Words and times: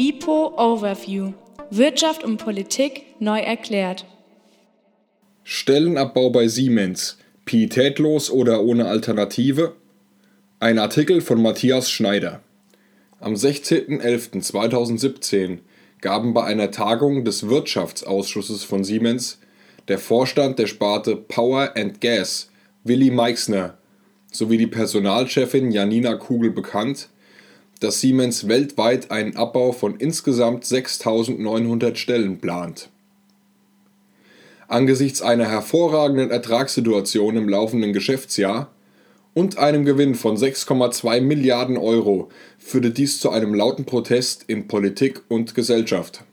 Info 0.00 0.54
Overview. 0.56 1.34
Wirtschaft 1.70 2.24
und 2.24 2.38
Politik 2.38 3.04
neu 3.18 3.38
erklärt. 3.38 4.06
Stellenabbau 5.44 6.30
bei 6.30 6.48
Siemens. 6.48 7.18
Pietätlos 7.44 8.30
oder 8.30 8.62
ohne 8.62 8.86
Alternative? 8.86 9.74
Ein 10.58 10.78
Artikel 10.78 11.20
von 11.20 11.42
Matthias 11.42 11.90
Schneider. 11.90 12.40
Am 13.18 13.34
16.11.2017 13.34 15.58
gaben 16.00 16.32
bei 16.32 16.44
einer 16.44 16.70
Tagung 16.70 17.26
des 17.26 17.50
Wirtschaftsausschusses 17.50 18.64
von 18.64 18.84
Siemens 18.84 19.38
der 19.88 19.98
Vorstand 19.98 20.58
der 20.58 20.66
Sparte 20.66 21.14
Power 21.14 21.76
and 21.76 22.00
Gas, 22.00 22.48
Willi 22.84 23.10
Meixner, 23.10 23.76
sowie 24.32 24.56
die 24.56 24.66
Personalchefin 24.66 25.70
Janina 25.70 26.14
Kugel 26.14 26.52
bekannt, 26.52 27.10
dass 27.80 28.00
Siemens 28.00 28.46
weltweit 28.46 29.10
einen 29.10 29.36
Abbau 29.36 29.72
von 29.72 29.96
insgesamt 29.96 30.64
6.900 30.64 31.96
Stellen 31.96 32.38
plant. 32.38 32.90
Angesichts 34.68 35.20
einer 35.20 35.48
hervorragenden 35.48 36.30
Ertragssituation 36.30 37.36
im 37.36 37.48
laufenden 37.48 37.92
Geschäftsjahr 37.92 38.70
und 39.34 39.58
einem 39.58 39.84
Gewinn 39.84 40.14
von 40.14 40.36
6,2 40.36 41.20
Milliarden 41.20 41.76
Euro 41.76 42.28
führte 42.58 42.90
dies 42.90 43.18
zu 43.18 43.30
einem 43.30 43.54
lauten 43.54 43.84
Protest 43.84 44.44
in 44.46 44.68
Politik 44.68 45.22
und 45.28 45.54
Gesellschaft. 45.54 46.24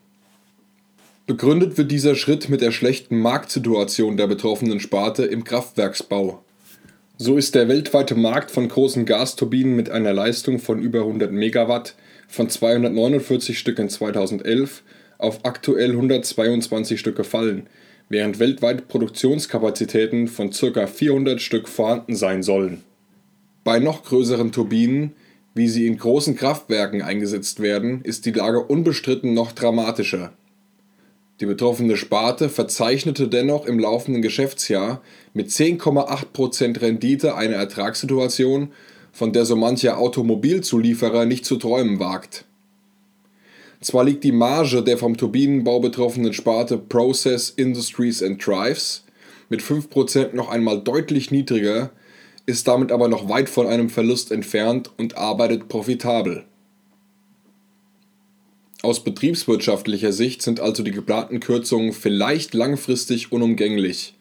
Begründet 1.26 1.78
wird 1.78 1.92
dieser 1.92 2.16
Schritt 2.16 2.48
mit 2.48 2.62
der 2.62 2.72
schlechten 2.72 3.20
Marktsituation 3.20 4.18
der 4.18 4.28
betroffenen 4.28 4.80
Sparte 4.80 5.26
im 5.26 5.44
Kraftwerksbau. 5.44 6.44
So 7.20 7.36
ist 7.36 7.56
der 7.56 7.68
weltweite 7.68 8.14
Markt 8.14 8.52
von 8.52 8.68
großen 8.68 9.08
Gasturbinen 9.08 9.76
mit 9.76 9.90
einer 9.90 10.14
Leistung 10.14 10.60
von 10.60 10.80
über 10.80 11.00
100 11.00 11.32
Megawatt 11.32 11.96
von 12.28 12.48
249 12.48 13.58
Stück 13.58 13.80
in 13.80 13.90
2011 13.90 14.84
auf 15.18 15.40
aktuell 15.44 15.94
122 15.94 17.00
Stück 17.00 17.16
gefallen, 17.16 17.66
während 18.08 18.38
weltweit 18.38 18.88
Produktionskapazitäten 18.88 20.28
von 20.28 20.52
ca. 20.52 20.86
400 20.86 21.42
Stück 21.42 21.68
vorhanden 21.68 22.16
sein 22.16 22.44
sollen. 22.44 22.84
Bei 23.64 23.80
noch 23.80 24.04
größeren 24.04 24.52
Turbinen, 24.52 25.14
wie 25.56 25.70
sie 25.70 25.88
in 25.88 25.98
großen 25.98 26.36
Kraftwerken 26.36 27.02
eingesetzt 27.02 27.64
werden, 27.64 28.02
ist 28.04 28.28
die 28.28 28.32
Lage 28.32 28.62
unbestritten 28.64 29.34
noch 29.34 29.54
dramatischer 29.54 30.34
die 31.40 31.46
betroffene 31.46 31.98
Sparte 31.98 32.50
verzeichnete 32.50 33.28
dennoch 33.28 33.66
im 33.66 33.78
laufenden 33.78 34.22
Geschäftsjahr 34.22 35.02
mit 35.34 35.50
10,8% 35.50 36.82
Rendite 36.82 37.36
eine 37.36 37.56
Ertragssituation, 37.56 38.72
von 39.12 39.34
der 39.34 39.46
so 39.46 39.56
mancher 39.56 40.00
Automobilzulieferer 40.00 41.26
nicht 41.26 41.46
zu 41.46 41.58
träumen 41.58 42.00
wagt. 42.00 42.46
Zwar 43.82 44.04
liegt 44.04 44.24
die 44.24 44.32
Marge 44.32 44.84
der 44.84 44.98
vom 44.98 45.16
Turbinenbau 45.16 45.80
betroffenen 45.80 46.34
Sparte 46.34 46.78
Process 46.78 47.52
Industries 47.52 48.24
and 48.24 48.44
Drives 48.46 49.04
mit 49.50 49.62
5% 49.62 50.36
noch 50.36 50.50
einmal 50.50 50.82
deutlich 50.82 51.30
niedriger, 51.30 51.92
ist 52.48 52.68
damit 52.68 52.92
aber 52.92 53.08
noch 53.08 53.30
weit 53.30 53.50
von 53.50 53.68
einem 53.68 53.90
Verlust 53.90 54.32
entfernt 54.32 54.90
und 54.98 55.18
arbeitet 55.18 55.68
profitabel 55.68 56.46
aus 58.84 59.04
betriebswirtschaftlicher 59.04 60.12
Sicht 60.12 60.42
sind 60.42 60.60
also 60.60 60.84
die 60.84 60.92
geplanten 60.92 61.40
Kürzungen 61.40 61.94
vielleicht 61.94 62.54
langfristig 62.54 63.32
unumgänglich. 63.32 64.14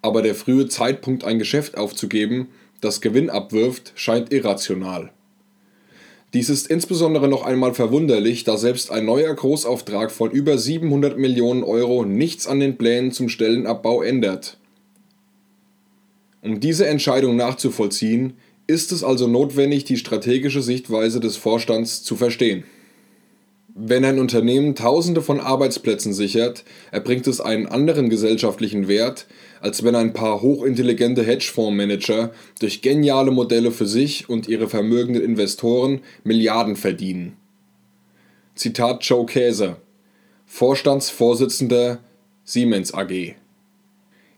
Aber 0.00 0.22
der 0.22 0.34
frühe 0.34 0.68
Zeitpunkt, 0.68 1.24
ein 1.24 1.38
Geschäft 1.38 1.76
aufzugeben, 1.76 2.48
das 2.80 3.00
Gewinn 3.00 3.30
abwirft, 3.30 3.92
scheint 3.96 4.32
irrational. 4.32 5.10
Dies 6.32 6.48
ist 6.48 6.68
insbesondere 6.68 7.26
noch 7.26 7.44
einmal 7.44 7.74
verwunderlich, 7.74 8.44
da 8.44 8.56
selbst 8.56 8.92
ein 8.92 9.04
neuer 9.04 9.34
Großauftrag 9.34 10.12
von 10.12 10.30
über 10.30 10.56
700 10.56 11.18
Millionen 11.18 11.64
Euro 11.64 12.04
nichts 12.04 12.46
an 12.46 12.60
den 12.60 12.78
Plänen 12.78 13.10
zum 13.10 13.28
Stellenabbau 13.28 14.02
ändert. 14.02 14.56
Um 16.40 16.60
diese 16.60 16.86
Entscheidung 16.86 17.34
nachzuvollziehen, 17.34 18.34
ist 18.68 18.92
es 18.92 19.02
also 19.02 19.26
notwendig, 19.26 19.84
die 19.84 19.96
strategische 19.96 20.62
Sichtweise 20.62 21.18
des 21.18 21.36
Vorstands 21.36 22.04
zu 22.04 22.14
verstehen. 22.14 22.62
Wenn 23.74 24.04
ein 24.04 24.18
Unternehmen 24.18 24.74
Tausende 24.74 25.22
von 25.22 25.38
Arbeitsplätzen 25.38 26.12
sichert, 26.12 26.64
erbringt 26.90 27.26
es 27.28 27.40
einen 27.40 27.66
anderen 27.66 28.10
gesellschaftlichen 28.10 28.88
Wert, 28.88 29.26
als 29.60 29.84
wenn 29.84 29.94
ein 29.94 30.12
paar 30.12 30.42
hochintelligente 30.42 31.22
Hedgefondsmanager 31.22 32.32
durch 32.58 32.82
geniale 32.82 33.30
Modelle 33.30 33.70
für 33.70 33.86
sich 33.86 34.28
und 34.28 34.48
ihre 34.48 34.68
vermögenden 34.68 35.22
Investoren 35.22 36.00
Milliarden 36.24 36.74
verdienen. 36.74 37.36
Zitat 38.56 39.04
Joe 39.04 39.24
Käser, 39.26 39.76
Vorstandsvorsitzender 40.46 42.00
Siemens 42.42 42.92
AG. 42.92 43.36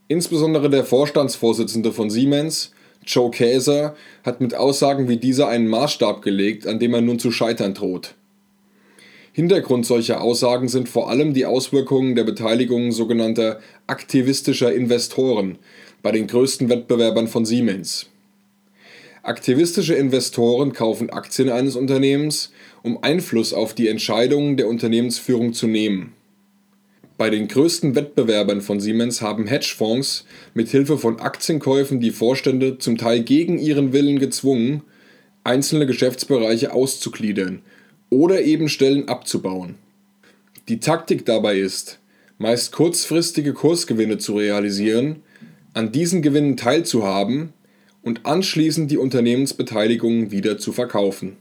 Insbesondere 0.09 0.69
der 0.69 0.85
Vorstandsvorsitzende 0.85 1.93
von 1.93 2.11
Siemens, 2.11 2.73
Joe 3.07 3.31
Käser, 3.31 3.97
hat 4.25 4.43
mit 4.43 4.55
Aussagen 4.55 5.09
wie 5.09 5.17
dieser 5.17 5.49
einen 5.49 5.69
Maßstab 5.69 6.21
gelegt, 6.21 6.67
an 6.67 6.79
dem 6.79 6.93
er 6.93 7.01
nun 7.01 7.19
zu 7.19 7.33
scheitern 7.33 7.73
droht. 7.73 8.15
Hintergrund 9.35 9.87
solcher 9.87 10.21
Aussagen 10.21 10.69
sind 10.69 10.91
vor 10.91 11.09
allem 11.09 11.33
die 11.33 11.47
Auswirkungen 11.47 12.15
der 12.15 12.25
Beteiligung 12.25 12.93
sogenannter 12.93 13.61
aktivistischer 13.87 14.75
Investoren 14.75 15.57
bei 16.03 16.13
den 16.13 16.27
größten 16.27 16.69
Wettbewerbern 16.69 17.29
von 17.29 17.47
Siemens. 17.47 18.11
Aktivistische 19.23 19.95
Investoren 19.95 20.75
kaufen 20.75 21.09
Aktien 21.09 21.49
eines 21.49 21.77
Unternehmens, 21.77 22.53
um 22.83 23.03
Einfluss 23.03 23.55
auf 23.55 23.73
die 23.75 23.89
Entscheidungen 23.89 24.59
der 24.59 24.69
Unternehmensführung 24.69 25.55
zu 25.55 25.67
nehmen. 25.67 26.13
Bei 27.17 27.31
den 27.31 27.49
größten 27.49 27.95
Wettbewerbern 27.95 28.61
von 28.61 28.81
Siemens 28.81 29.23
haben 29.23 29.47
Hedgefonds 29.47 30.27
mit 30.53 30.69
Hilfe 30.69 30.99
von 30.99 31.21
Aktienkäufen 31.21 32.01
die 32.01 32.11
Vorstände 32.11 32.77
zum 32.77 32.99
Teil 32.99 33.23
gegen 33.23 33.59
ihren 33.59 33.95
Willen 33.95 34.19
gezwungen, 34.19 34.83
einzelne 35.43 35.87
Geschäftsbereiche 35.87 36.73
auszugliedern 36.73 37.63
oder 38.13 38.43
eben 38.43 38.69
Stellen 38.69 39.09
abzubauen. 39.09 39.77
Die 40.69 40.81
Taktik 40.81 41.25
dabei 41.25 41.59
ist, 41.59 41.99
meist 42.37 42.71
kurzfristige 42.71 43.55
Kursgewinne 43.55 44.19
zu 44.19 44.37
realisieren, 44.37 45.23
an 45.73 45.93
diesen 45.93 46.21
Gewinnen 46.21 46.59
teilzuhaben 46.59 47.55
und 48.03 48.27
anschließend 48.27 48.91
die 48.91 48.99
Unternehmensbeteiligungen 48.99 50.31
wieder 50.31 50.59
zu 50.59 50.73
verkaufen. 50.73 51.39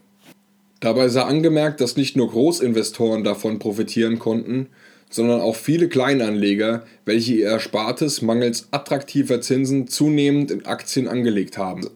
Dabei 0.80 1.10
sei 1.10 1.24
angemerkt, 1.24 1.81
dass 1.81 1.98
nicht 1.98 2.16
nur 2.16 2.30
Großinvestoren 2.30 3.26
davon 3.26 3.60
profitieren 3.60 4.18
konnten, 4.18 4.68
sondern 5.10 5.42
auch 5.42 5.58
viele 5.58 5.90
Kleinanleger, 5.90 6.86
welche 7.04 7.34
ihr 7.34 7.48
Erspartes 7.48 8.22
mangels 8.22 8.70
attraktiver 8.72 9.42
Zinsen 9.42 9.90
zunehmend 9.90 10.50
in 10.52 10.66
Aktien 10.66 11.10
angelegt 11.10 11.58
haben. 11.58 11.90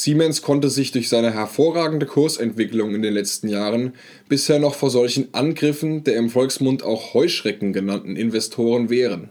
Siemens 0.00 0.40
konnte 0.40 0.70
sich 0.70 0.92
durch 0.92 1.10
seine 1.10 1.34
hervorragende 1.34 2.06
Kursentwicklung 2.06 2.94
in 2.94 3.02
den 3.02 3.12
letzten 3.12 3.48
Jahren 3.48 3.92
bisher 4.30 4.58
noch 4.58 4.74
vor 4.74 4.88
solchen 4.88 5.34
Angriffen 5.34 6.04
der 6.04 6.16
im 6.16 6.30
Volksmund 6.30 6.82
auch 6.82 7.12
Heuschrecken 7.12 7.74
genannten 7.74 8.16
Investoren 8.16 8.88
wehren. 8.88 9.28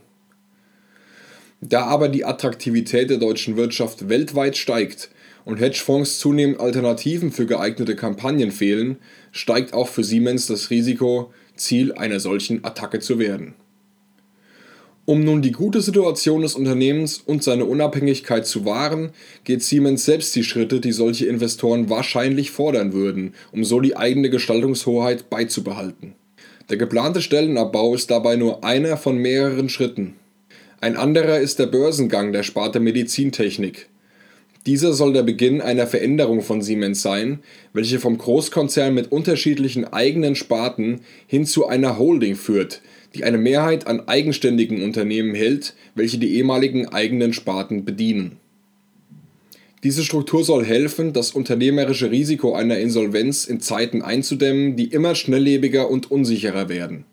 Da 1.59 1.85
aber 1.85 2.07
die 2.07 2.23
Attraktivität 2.23 3.09
der 3.09 3.17
deutschen 3.17 3.57
Wirtschaft 3.57 4.09
weltweit 4.09 4.57
steigt 4.57 5.09
und 5.43 5.59
Hedgefonds 5.59 6.19
zunehmend 6.19 6.59
Alternativen 6.59 7.31
für 7.31 7.47
geeignete 7.47 7.95
Kampagnen 7.95 8.51
fehlen, 8.51 8.97
steigt 9.31 9.73
auch 9.73 9.87
für 9.87 10.03
Siemens 10.03 10.45
das 10.45 10.69
Risiko, 10.69 11.33
Ziel 11.55 11.93
einer 11.93 12.19
solchen 12.19 12.63
Attacke 12.63 12.99
zu 12.99 13.17
werden 13.17 13.55
um 15.09 15.23
nun 15.23 15.41
die 15.41 15.53
gute 15.53 15.81
Situation 15.81 16.43
des 16.43 16.53
Unternehmens 16.53 17.17
und 17.17 17.43
seine 17.43 17.65
Unabhängigkeit 17.65 18.45
zu 18.45 18.63
wahren, 18.63 19.09
geht 19.43 19.63
Siemens 19.63 20.05
selbst 20.05 20.35
die 20.35 20.43
Schritte, 20.43 20.79
die 20.79 20.91
solche 20.91 21.25
Investoren 21.25 21.89
wahrscheinlich 21.89 22.51
fordern 22.51 22.93
würden, 22.93 23.33
um 23.51 23.63
so 23.63 23.79
die 23.79 23.97
eigene 23.97 24.29
Gestaltungshoheit 24.29 25.31
beizubehalten. 25.31 26.13
Der 26.69 26.77
geplante 26.77 27.23
Stellenabbau 27.23 27.95
ist 27.95 28.11
dabei 28.11 28.35
nur 28.35 28.63
einer 28.63 28.97
von 28.97 29.17
mehreren 29.17 29.67
Schritten. 29.67 30.13
Ein 30.79 30.95
anderer 30.95 31.39
ist 31.39 31.57
der 31.57 31.65
Börsengang 31.65 32.31
der 32.31 32.43
Sparte 32.43 32.79
Medizintechnik. 32.79 33.89
Dieser 34.67 34.93
soll 34.93 35.13
der 35.13 35.23
Beginn 35.23 35.59
einer 35.59 35.87
Veränderung 35.87 36.43
von 36.43 36.61
Siemens 36.61 37.01
sein, 37.01 37.39
welche 37.73 37.97
vom 37.97 38.19
Großkonzern 38.19 38.93
mit 38.93 39.11
unterschiedlichen 39.11 39.85
eigenen 39.85 40.35
Sparten 40.35 41.01
hin 41.25 41.47
zu 41.47 41.65
einer 41.65 41.97
Holding 41.97 42.35
führt, 42.35 42.83
die 43.15 43.23
eine 43.23 43.37
Mehrheit 43.37 43.87
an 43.87 44.07
eigenständigen 44.07 44.83
Unternehmen 44.83 45.35
hält, 45.35 45.73
welche 45.95 46.17
die 46.17 46.35
ehemaligen 46.35 46.87
eigenen 46.89 47.33
Sparten 47.33 47.85
bedienen. 47.85 48.37
Diese 49.83 50.03
Struktur 50.03 50.43
soll 50.43 50.65
helfen, 50.65 51.13
das 51.13 51.31
unternehmerische 51.31 52.11
Risiko 52.11 52.53
einer 52.53 52.79
Insolvenz 52.79 53.45
in 53.45 53.61
Zeiten 53.61 54.01
einzudämmen, 54.01 54.75
die 54.75 54.85
immer 54.85 55.15
schnelllebiger 55.15 55.89
und 55.89 56.11
unsicherer 56.11 56.67
werden. 56.67 57.05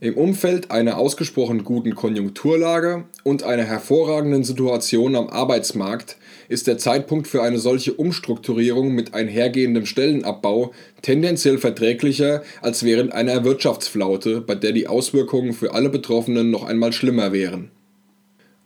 Im 0.00 0.14
Umfeld 0.14 0.70
einer 0.70 0.96
ausgesprochen 0.96 1.64
guten 1.64 1.96
Konjunkturlage 1.96 3.04
und 3.24 3.42
einer 3.42 3.64
hervorragenden 3.64 4.44
Situation 4.44 5.16
am 5.16 5.28
Arbeitsmarkt 5.28 6.17
ist 6.48 6.66
der 6.66 6.78
Zeitpunkt 6.78 7.28
für 7.28 7.42
eine 7.42 7.58
solche 7.58 7.92
Umstrukturierung 7.94 8.94
mit 8.94 9.14
einhergehendem 9.14 9.86
Stellenabbau 9.86 10.72
tendenziell 11.02 11.58
verträglicher 11.58 12.42
als 12.62 12.82
während 12.82 13.12
einer 13.12 13.44
Wirtschaftsflaute, 13.44 14.40
bei 14.40 14.54
der 14.54 14.72
die 14.72 14.88
Auswirkungen 14.88 15.52
für 15.52 15.74
alle 15.74 15.90
Betroffenen 15.90 16.50
noch 16.50 16.64
einmal 16.64 16.92
schlimmer 16.92 17.32
wären. 17.32 17.70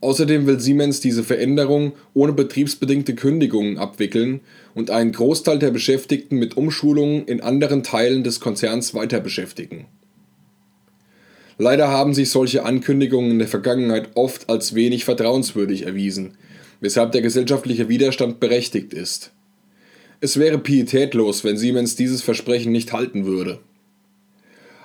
Außerdem 0.01 0.47
will 0.47 0.59
Siemens 0.59 1.01
diese 1.01 1.23
Veränderung 1.23 1.93
ohne 2.15 2.33
betriebsbedingte 2.33 3.15
Kündigungen 3.15 3.79
abwickeln 3.79 4.41
und 4.75 4.91
einen 4.91 5.13
Großteil 5.13 5.59
der 5.59 5.71
Beschäftigten 5.71 6.39
mit 6.39 6.57
Umschulungen 6.57 7.25
in 7.27 7.41
anderen 7.41 7.83
Teilen 7.83 8.25
des 8.25 8.41
Konzerns 8.41 8.95
weiter 8.95 9.21
beschäftigen 9.21 9.87
Leider 11.59 11.89
haben 11.89 12.15
sich 12.15 12.31
solche 12.31 12.65
Ankündigungen 12.65 13.31
in 13.31 13.39
der 13.39 13.49
Vergangenheit 13.49 14.11
oft 14.15 14.49
als 14.49 14.75
wenig 14.75 15.05
vertrauenswürdig 15.05 15.87
erwiesen, 15.87 16.35
weshalb 16.83 17.13
der 17.13 17.23
gesellschaftliche 17.23 17.89
Widerstand 17.89 18.41
berechtigt 18.41 18.93
ist. 18.93 19.33
Es 20.21 20.39
wäre 20.39 20.59
pietätlos, 20.59 21.45
wenn 21.45 21.57
Siemens 21.57 21.97
dieses 21.97 22.23
Versprechen 22.23 22.73
nicht 22.73 22.93
halten 22.93 23.25
würde. 23.25 23.61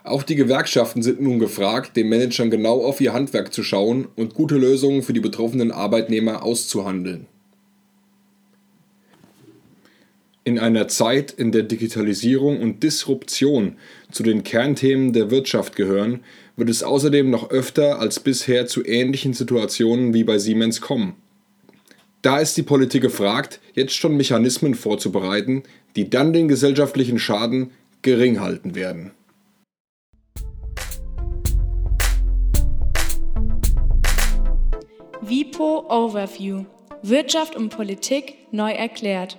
Auch 0.04 0.24
die 0.24 0.36
Gewerkschaften 0.36 1.02
sind 1.02 1.20
nun 1.20 1.38
gefragt, 1.40 1.98
den 1.98 2.08
Managern 2.08 2.50
genau 2.50 2.86
auf 2.86 3.02
ihr 3.02 3.14
Handwerk 3.14 3.54
zu 3.54 3.62
schauen 3.62 4.08
und 4.16 4.36
gute 4.36 4.56
Lösungen 4.56 5.02
für 5.02 5.12
die 5.12 5.20
betroffenen 5.20 5.72
Arbeitnehmer 5.72 6.44
auszuhandeln. 6.44 7.26
In 10.46 10.60
einer 10.60 10.88
Zeit, 10.88 11.32
in 11.32 11.52
der 11.52 11.64
Digitalisierung 11.64 12.62
und 12.62 12.84
Disruption 12.84 13.76
zu 14.12 14.24
den 14.24 14.44
Kernthemen 14.44 15.12
der 15.12 15.30
Wirtschaft 15.30 15.76
gehören, 15.76 16.22
wird 16.56 16.70
es 16.70 16.84
außerdem 16.84 17.30
noch 17.30 17.50
öfter 17.50 18.00
als 18.00 18.22
bisher 18.22 18.66
zu 18.66 18.86
ähnlichen 18.86 19.34
Situationen 19.34 20.14
wie 20.14 20.24
bei 20.24 20.38
Siemens 20.38 20.80
kommen. 20.80 21.16
Da 22.22 22.40
ist 22.40 22.58
die 22.58 22.64
Politik 22.64 23.04
gefragt, 23.04 23.60
jetzt 23.74 23.94
schon 23.94 24.18
Mechanismen 24.18 24.74
vorzubereiten, 24.74 25.64
die 25.96 26.10
dann 26.10 26.34
den 26.34 26.48
gesellschaftlichen 26.48 27.20
Schaden 27.20 27.72
gering 28.02 28.40
halten 28.40 28.76
werden. 28.76 29.12
WIPO 35.22 35.86
Overview 35.90 36.66
Wirtschaft 37.04 37.56
und 37.56 37.70
Politik 37.70 38.36
neu 38.52 38.72
erklärt. 38.72 39.38